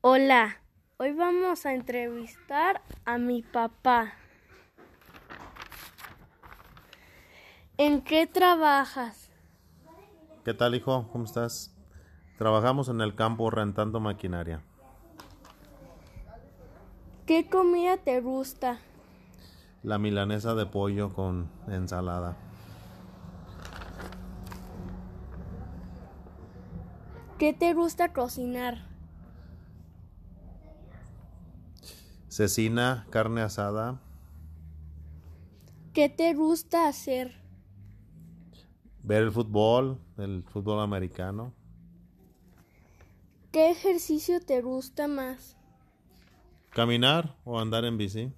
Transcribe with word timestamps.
Hola, 0.00 0.58
hoy 0.98 1.10
vamos 1.10 1.66
a 1.66 1.74
entrevistar 1.74 2.80
a 3.04 3.18
mi 3.18 3.42
papá. 3.42 4.12
¿En 7.76 8.02
qué 8.02 8.28
trabajas? 8.28 9.28
¿Qué 10.44 10.54
tal, 10.54 10.76
hijo? 10.76 11.08
¿Cómo 11.10 11.24
estás? 11.24 11.74
Trabajamos 12.38 12.88
en 12.88 13.00
el 13.00 13.16
campo 13.16 13.50
rentando 13.50 13.98
maquinaria. 13.98 14.62
¿Qué 17.26 17.50
comida 17.50 17.96
te 17.96 18.20
gusta? 18.20 18.78
La 19.82 19.98
milanesa 19.98 20.54
de 20.54 20.66
pollo 20.66 21.12
con 21.12 21.50
ensalada. 21.66 22.36
¿Qué 27.36 27.52
te 27.52 27.74
gusta 27.74 28.12
cocinar? 28.12 28.87
Cecina, 32.38 33.04
carne 33.10 33.40
asada, 33.40 34.00
¿Qué 35.92 36.08
te 36.08 36.34
gusta 36.34 36.86
hacer? 36.88 37.34
ver 39.02 39.24
el 39.24 39.32
fútbol, 39.32 39.98
el 40.18 40.44
fútbol 40.44 40.80
americano, 40.80 41.52
¿Qué 43.52 43.70
ejercicio 43.70 44.40
te 44.40 44.62
gusta 44.62 45.06
más? 45.08 45.56
caminar 46.70 47.36
o 47.44 47.58
andar 47.60 47.84
en 47.84 47.98
bici, 47.98 48.32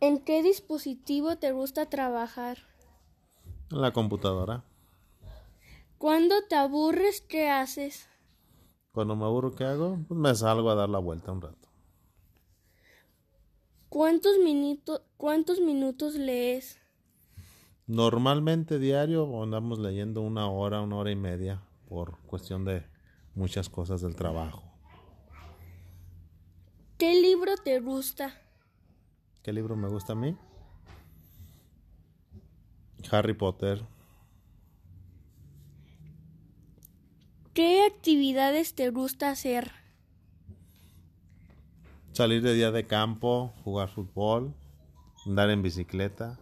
¿En 0.00 0.20
qué 0.20 0.42
dispositivo 0.44 1.36
te 1.38 1.50
gusta 1.50 1.86
trabajar? 1.90 2.58
en 3.70 3.80
la 3.80 3.92
computadora. 3.92 4.64
Cuando 5.98 6.36
te 6.48 6.54
aburres, 6.54 7.20
¿qué 7.20 7.48
haces? 7.48 8.06
Cuando 8.94 9.16
me 9.16 9.24
aburro, 9.24 9.56
¿qué 9.56 9.64
hago? 9.64 9.98
Pues 10.06 10.20
me 10.20 10.32
salgo 10.36 10.70
a 10.70 10.76
dar 10.76 10.88
la 10.88 11.00
vuelta 11.00 11.32
un 11.32 11.40
rato. 11.40 11.68
¿Cuántos 13.88 14.38
minutos, 14.38 15.02
cuántos 15.16 15.60
minutos 15.60 16.14
lees? 16.14 16.78
Normalmente 17.88 18.78
diario 18.78 19.42
andamos 19.42 19.80
leyendo 19.80 20.22
una 20.22 20.48
hora, 20.48 20.80
una 20.80 20.94
hora 20.94 21.10
y 21.10 21.16
media 21.16 21.60
por 21.88 22.18
cuestión 22.20 22.64
de 22.64 22.86
muchas 23.34 23.68
cosas 23.68 24.00
del 24.00 24.14
trabajo. 24.14 24.62
¿Qué 26.96 27.20
libro 27.20 27.56
te 27.56 27.80
gusta? 27.80 28.32
¿Qué 29.42 29.52
libro 29.52 29.74
me 29.74 29.88
gusta 29.88 30.12
a 30.12 30.16
mí? 30.16 30.36
Harry 33.10 33.34
Potter. 33.34 33.84
¿Qué 37.54 37.86
actividades 37.86 38.74
te 38.74 38.90
gusta 38.90 39.30
hacer? 39.30 39.70
Salir 42.10 42.42
de 42.42 42.52
día 42.52 42.72
de 42.72 42.88
campo, 42.88 43.54
jugar 43.62 43.88
fútbol, 43.88 44.56
andar 45.24 45.50
en 45.50 45.62
bicicleta. 45.62 46.40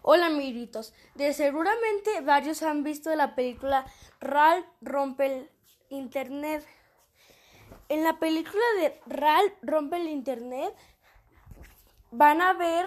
Hola 0.00 0.28
amiguitos, 0.28 0.94
de 1.16 1.34
seguramente 1.34 2.22
varios 2.22 2.62
han 2.62 2.82
visto 2.82 3.14
la 3.14 3.34
película 3.34 3.84
Ralph 4.20 4.64
rompe 4.80 5.26
el 5.26 5.50
internet. 5.90 6.66
En 7.90 8.04
la 8.04 8.18
película 8.18 8.64
de 8.80 8.98
Ralph 9.06 9.52
rompe 9.60 9.96
el 9.96 10.08
internet 10.08 10.74
van 12.10 12.40
a 12.40 12.54
ver 12.54 12.86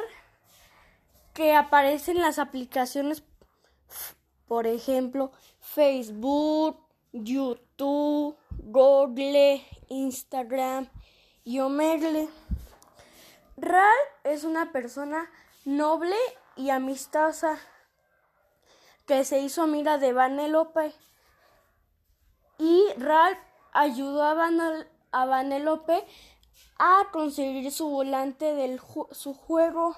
que 1.35 1.53
aparecen 1.53 2.19
las 2.19 2.39
aplicaciones, 2.39 3.23
por 4.51 4.67
ejemplo, 4.67 5.31
Facebook, 5.61 6.77
YouTube, 7.13 8.35
Google, 8.57 9.65
Instagram 9.87 10.89
y 11.45 11.61
Omegle. 11.61 12.27
Ralph 13.55 14.09
es 14.25 14.43
una 14.43 14.73
persona 14.73 15.31
noble 15.63 16.17
y 16.57 16.69
amistosa 16.69 17.59
que 19.05 19.23
se 19.23 19.39
hizo 19.39 19.61
amiga 19.63 19.97
de 19.97 20.11
Vanellope 20.11 20.91
y 22.57 22.83
Ralph 22.97 23.39
ayudó 23.71 24.21
a, 24.21 24.33
Vanel- 24.35 24.87
a 25.13 25.25
a 26.77 27.07
conseguir 27.13 27.71
su 27.71 27.87
volante 27.87 28.53
ju- 28.81 29.13
su 29.13 29.33
juego 29.33 29.95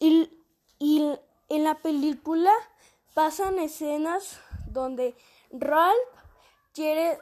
y, 0.00 0.32
y 0.80 1.16
en 1.48 1.62
la 1.62 1.76
película 1.76 2.52
pasan 3.18 3.58
escenas 3.58 4.38
donde 4.66 5.16
Ralph 5.50 5.98
quiere 6.72 7.18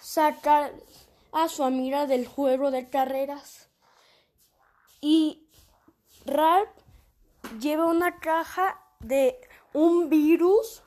sacar 0.00 0.72
a 1.32 1.48
su 1.48 1.64
amiga 1.64 2.06
del 2.06 2.24
juego 2.28 2.70
de 2.70 2.88
carreras. 2.88 3.68
Y 5.00 5.44
Ralph 6.24 6.70
lleva 7.58 7.86
una 7.86 8.20
caja 8.20 8.80
de 9.00 9.40
un 9.72 10.08
virus 10.08 10.84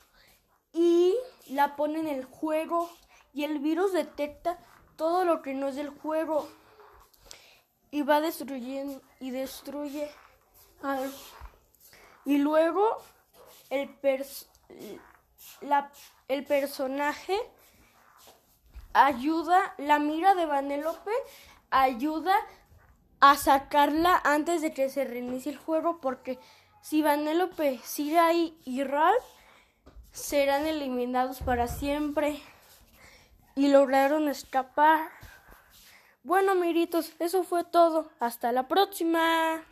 y 0.72 1.14
la 1.50 1.76
pone 1.76 2.00
en 2.00 2.08
el 2.08 2.24
juego. 2.24 2.88
Y 3.34 3.44
el 3.44 3.58
virus 3.58 3.92
detecta 3.92 4.58
todo 4.96 5.26
lo 5.26 5.42
que 5.42 5.52
no 5.52 5.68
es 5.68 5.76
del 5.76 5.90
juego 5.90 6.48
y 7.90 8.00
va 8.00 8.22
destruyendo 8.22 9.02
y 9.20 9.30
destruye 9.30 10.10
y 12.24 12.38
luego 12.38 13.02
el 13.70 13.96
la- 15.60 15.90
el 16.28 16.44
personaje 16.44 17.38
ayuda 18.92 19.74
la 19.78 19.98
mira 19.98 20.34
de 20.34 20.46
Vanellope 20.46 21.10
ayuda 21.70 22.34
a 23.20 23.36
sacarla 23.36 24.20
antes 24.24 24.62
de 24.62 24.72
que 24.72 24.88
se 24.88 25.04
reinicie 25.04 25.52
el 25.52 25.58
juego 25.58 26.00
porque 26.00 26.38
si 26.82 27.02
Vanellope 27.02 27.78
sigue 27.82 28.18
ahí 28.18 28.58
y 28.64 28.84
Ralph 28.84 29.24
serán 30.12 30.66
eliminados 30.66 31.40
para 31.40 31.66
siempre 31.66 32.40
y 33.56 33.68
lograron 33.68 34.28
escapar. 34.28 35.10
Bueno, 36.22 36.54
miritos, 36.54 37.12
eso 37.18 37.42
fue 37.42 37.64
todo. 37.64 38.10
Hasta 38.20 38.52
la 38.52 38.68
próxima. 38.68 39.64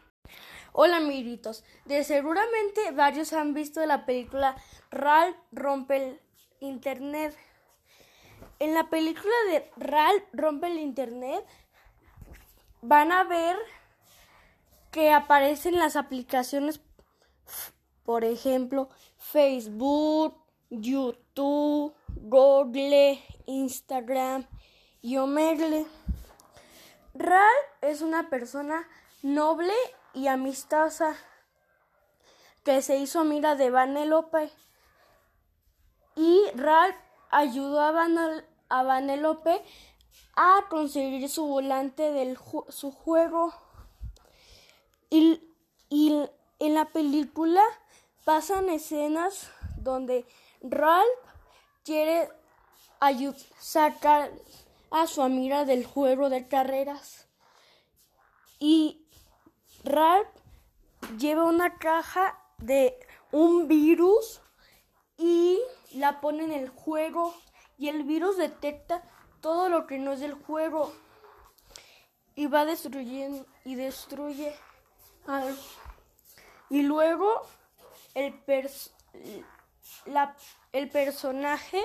Hola, 0.75 1.01
miritos. 1.01 1.65
De 1.85 2.03
seguramente 2.03 2.93
varios 2.93 3.35
han 3.35 3.53
visto 3.53 3.85
la 3.85 4.07
película 4.07 4.57
Ralph 4.91 5.37
rompe 5.53 5.97
el 5.97 6.21
internet. 6.61 7.37
En 8.59 8.73
la 8.73 8.89
película 8.89 9.35
de 9.51 9.71
Ralph 9.77 10.25
rompe 10.33 10.69
el 10.69 10.79
internet 10.79 11.45
van 12.81 13.13
a 13.13 13.25
ver 13.25 13.57
que 14.91 15.13
aparecen 15.13 15.79
las 15.79 15.97
aplicaciones, 15.97 16.81
por 18.05 18.25
ejemplo, 18.25 18.89
Facebook, 19.19 20.37
YouTube, 20.71 21.95
Google, 22.17 23.23
Instagram 23.47 24.47
y 25.03 25.19
Omegle. 25.19 25.87
Ralph 27.15 27.69
es 27.83 28.01
una 28.01 28.31
persona 28.31 28.89
noble 29.23 29.75
y 30.15 30.27
amistosa 30.29 31.17
que 32.65 32.83
se 32.83 32.97
hizo 32.99 33.21
amiga 33.21 33.55
de 33.55 33.71
Vanellope 33.71 34.51
y 36.15 36.43
Ralph 36.55 36.97
ayudó 37.31 37.81
a, 37.81 37.93
Vanel- 37.93 38.47
a 38.69 38.83
a 40.37 40.67
conseguir 40.69 41.29
su 41.29 41.47
volante 41.47 42.11
ju- 42.37 42.71
su 42.71 42.91
juego. 42.91 43.53
Y, 45.11 45.43
y 45.89 46.29
en 46.59 46.75
la 46.75 46.87
película 46.87 47.63
pasan 48.25 48.69
escenas 48.69 49.51
donde 49.77 50.27
Ralph 50.63 51.07
quiere 51.85 52.31
sacar 53.59 54.31
a 54.91 55.07
su 55.07 55.23
amiga 55.23 55.65
del 55.65 55.85
juego 55.85 56.29
de 56.29 56.47
carreras. 56.49 57.27
Y 58.59 59.02
Ralph 59.93 60.29
lleva 61.19 61.45
una 61.45 61.77
caja 61.79 62.39
de 62.59 62.99
un 63.31 63.69
virus 63.69 64.41
y 65.19 65.61
la 65.93 66.21
pone 66.21 66.45
en 66.45 66.53
el 66.53 66.69
juego. 66.71 67.35
Y 67.79 67.89
el 67.89 68.05
virus 68.05 68.37
detecta 68.37 69.03
todo 69.41 69.69
lo 69.69 69.87
que 69.87 69.99
no 69.99 70.13
es 70.13 70.21
del 70.21 70.35
juego. 70.35 70.93
Y 72.35 72.47
va 72.47 72.65
destruyendo 72.65 73.45
y 73.65 73.75
destruye 73.75 74.57
al- 75.27 75.59
y 76.71 76.83
luego 76.83 77.43
el 78.15 78.33
la- 80.07 80.35
el 80.73 80.89
personaje 80.89 81.83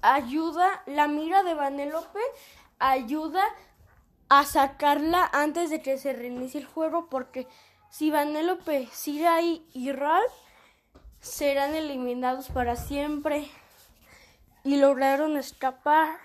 ayuda 0.00 0.82
la 0.86 1.06
mira 1.06 1.42
de 1.42 1.52
Vanellope 1.54 2.20
ayuda 2.78 3.44
a 4.28 4.44
sacarla 4.44 5.28
antes 5.32 5.70
de 5.70 5.80
que 5.80 5.98
se 5.98 6.12
reinicie 6.12 6.60
el 6.60 6.66
juego 6.66 7.08
porque 7.08 7.46
si 7.90 8.10
Vanellope 8.10 8.88
ahí 9.28 9.66
y 9.72 9.92
Ralph 9.92 10.32
serán 11.20 11.74
eliminados 11.74 12.48
para 12.48 12.76
siempre 12.76 13.48
y 14.64 14.76
lograron 14.76 15.36
escapar. 15.36 16.18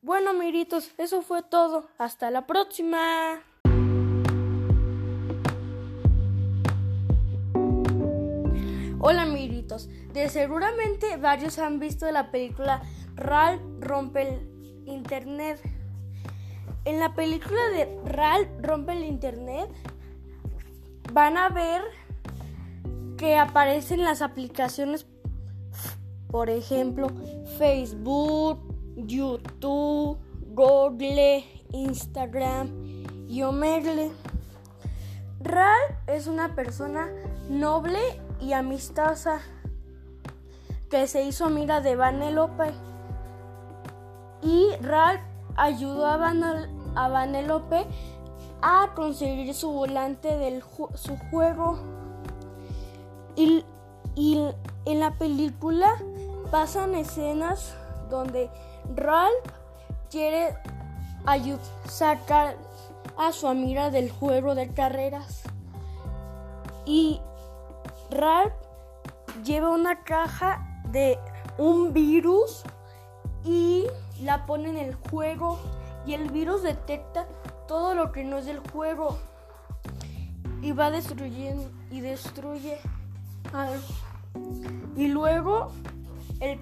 Bueno, 0.00 0.32
miritos, 0.32 0.90
eso 0.98 1.22
fue 1.22 1.42
todo. 1.42 1.88
Hasta 1.98 2.30
la 2.30 2.46
próxima. 2.46 3.42
Hola, 9.00 9.26
miritos. 9.26 9.88
De 10.12 10.28
seguramente 10.28 11.16
varios 11.16 11.58
han 11.58 11.78
visto 11.78 12.10
la 12.10 12.30
película 12.30 12.82
Ral 13.14 13.60
rompe 13.80 14.22
el 14.22 14.84
internet. 14.86 15.60
En 16.86 17.00
la 17.00 17.14
película 17.14 17.68
de 17.70 18.00
Ral 18.04 18.48
rompe 18.62 18.92
el 18.92 19.02
internet 19.02 19.68
van 21.12 21.36
a 21.36 21.48
ver 21.48 21.82
que 23.16 23.36
aparecen 23.36 24.04
las 24.04 24.22
aplicaciones, 24.22 25.04
por 26.30 26.48
ejemplo, 26.48 27.08
Facebook, 27.58 28.60
YouTube, 28.94 30.16
Google, 30.54 31.44
Instagram 31.72 32.70
y 33.28 33.42
Omegle. 33.42 34.12
Ral 35.40 35.80
es 36.06 36.28
una 36.28 36.54
persona 36.54 37.08
noble 37.48 37.98
y 38.40 38.52
amistosa 38.52 39.40
que 40.88 41.08
se 41.08 41.24
hizo 41.24 41.46
amiga 41.46 41.80
de 41.80 41.96
Vanelope 41.96 42.70
y 44.40 44.68
Ral 44.82 45.20
ayudó 45.56 46.06
a, 46.06 46.16
Vanelope 46.16 46.75
a 48.62 48.92
conseguir 48.94 49.54
su 49.54 49.70
volante 49.70 50.36
de 50.36 50.62
su 50.94 51.16
juego 51.30 51.78
y, 53.36 53.64
en 54.86 55.00
la 55.00 55.12
película 55.18 55.94
pasan 56.50 56.94
escenas 56.94 57.74
donde 58.08 58.50
Ralph 58.94 59.52
quiere 60.10 60.56
sacar 61.86 62.56
a 63.18 63.32
su 63.32 63.46
amiga 63.46 63.90
del 63.90 64.10
juego 64.10 64.54
de 64.54 64.68
carreras. 64.72 65.42
Y 66.86 67.20
Ralph 68.10 68.54
lleva 69.44 69.70
una 69.70 70.02
caja 70.04 70.82
de 70.90 71.18
un 71.58 71.92
virus 71.92 72.62
y 73.44 73.86
la 74.22 74.46
pone 74.46 74.70
en 74.70 74.78
el 74.78 74.94
juego 74.94 75.58
y 76.06 76.14
el 76.14 76.30
virus 76.30 76.62
detecta 76.62 77.26
todo 77.66 77.94
lo 77.94 78.12
que 78.12 78.24
no 78.24 78.38
es 78.38 78.46
del 78.46 78.60
juego 78.60 79.18
y 80.62 80.72
va 80.72 80.90
destruyendo 80.90 81.68
y 81.90 82.00
destruye 82.00 82.78
y 84.96 85.08
luego 85.08 85.72
el, 86.40 86.60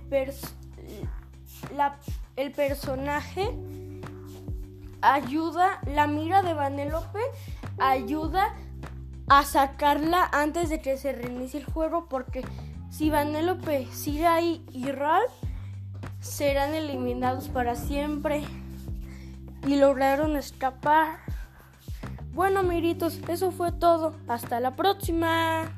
el 2.37 2.53
personaje 2.53 3.55
ayuda, 5.03 5.81
la 5.87 6.07
mira 6.07 6.43
de 6.43 6.55
Vanelope 6.55 7.21
ayuda 7.79 8.55
a 9.29 9.45
sacarla 9.45 10.29
antes 10.33 10.71
de 10.71 10.81
que 10.81 10.97
se 10.97 11.13
reinicie 11.13 11.61
el 11.61 11.67
juego 11.67 12.09
porque 12.09 12.45
si 12.91 13.11
Vanelope 13.11 13.87
sigue 13.93 14.27
ahí 14.27 14.65
y 14.73 14.91
Ralph 14.91 15.33
serán 16.21 16.75
eliminados 16.75 17.49
para 17.49 17.75
siempre 17.75 18.45
y 19.67 19.77
lograron 19.77 20.37
escapar. 20.37 21.19
Bueno, 22.33 22.63
miritos, 22.63 23.21
eso 23.29 23.51
fue 23.51 23.73
todo. 23.73 24.15
Hasta 24.27 24.61
la 24.61 24.75
próxima. 24.75 25.71